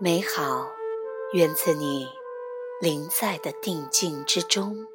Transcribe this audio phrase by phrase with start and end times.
[0.00, 0.70] 美好
[1.32, 2.06] 源自你
[2.80, 4.86] 临在的定境之中。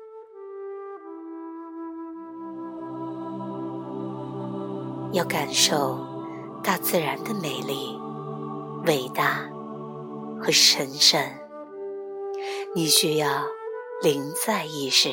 [5.12, 6.00] 要感受
[6.64, 8.00] 大自然的美丽、
[8.86, 9.50] 伟大
[10.42, 11.22] 和神圣，
[12.74, 13.44] 你需要
[14.02, 15.10] 临在意识。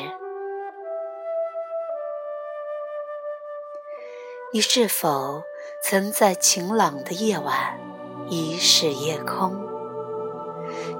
[4.52, 5.42] 你是否
[5.82, 7.80] 曾在晴朗的夜晚
[8.28, 9.68] 疑视夜空，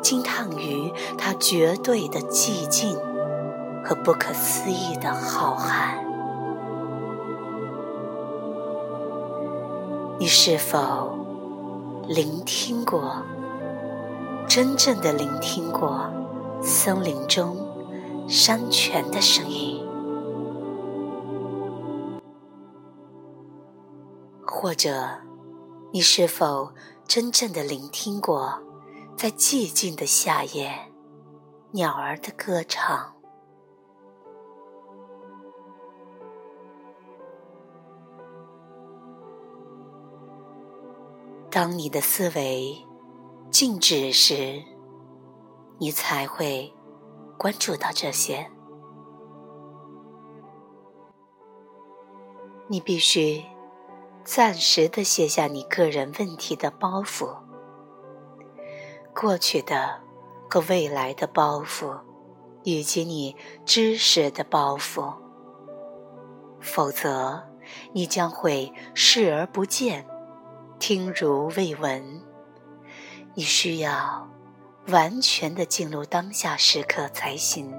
[0.03, 2.99] 惊叹于它绝对的寂静
[3.85, 5.99] 和不可思议的浩瀚？
[10.19, 11.19] 你是否
[12.07, 13.23] 聆听过，
[14.47, 16.03] 真正的聆听过
[16.63, 17.57] 森林中
[18.29, 19.83] 山泉的声音？
[24.45, 24.93] 或者，
[25.91, 26.71] 你是否
[27.07, 28.61] 真正的聆听过，
[29.21, 30.91] 在寂静的夏夜，
[31.73, 33.15] 鸟儿的歌唱？
[41.51, 42.83] 当你的思维
[43.51, 44.65] 静止时，
[45.77, 46.73] 你才会
[47.37, 48.51] 关注到这些。
[52.69, 53.45] 你必须
[54.25, 57.50] 暂时的卸下你个人问题的包袱，
[59.21, 60.01] 过去的
[60.49, 62.01] 和未来的包袱，
[62.63, 65.15] 以及你知识的包袱，
[66.59, 67.47] 否则
[67.93, 70.07] 你将会视而不见。
[70.79, 72.23] 听如未闻，
[73.35, 74.27] 你需要
[74.87, 77.71] 完全的进入当下时刻才行。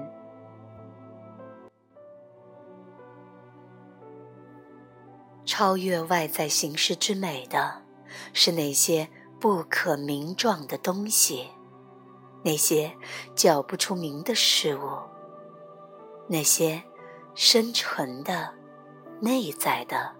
[5.44, 7.82] 超越外在形式之美的，
[8.32, 9.08] 是那些
[9.42, 11.48] 不可名状的东西，
[12.44, 12.96] 那些
[13.34, 14.88] 叫不出名的事物，
[16.28, 16.80] 那些
[17.34, 18.54] 深沉的、
[19.20, 20.14] 内在的、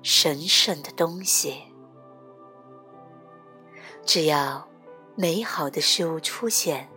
[0.00, 1.64] 神圣的东西。
[4.06, 4.68] 只要
[5.16, 6.88] 美好的事物出现，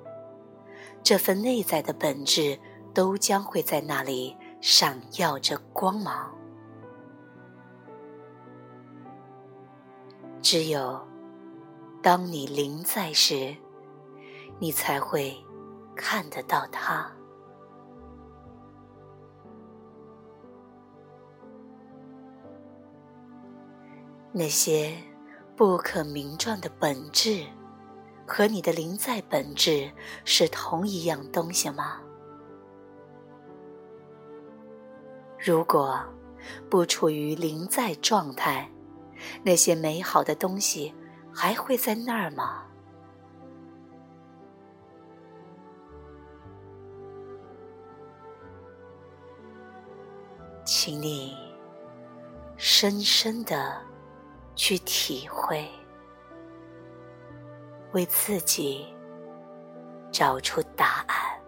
[1.01, 2.59] 这份内在的本质
[2.93, 6.31] 都将会在那里闪耀着光芒。
[10.43, 11.07] 只有
[12.01, 13.55] 当你临在时，
[14.59, 15.35] 你才会
[15.95, 17.11] 看得到它。
[24.31, 24.93] 那些。
[25.53, 27.45] 不可名状的本质，
[28.25, 29.91] 和你的灵在本质
[30.25, 32.01] 是同一样东西吗？
[35.37, 35.99] 如果
[36.67, 38.71] 不处于灵在状态，
[39.43, 40.91] 那些美好的东西
[41.33, 42.65] 还会在那儿吗？
[50.63, 51.35] 请你
[52.57, 53.81] 深深的。
[54.53, 55.67] 去体会，
[57.93, 58.93] 为自己
[60.11, 61.40] 找出答案。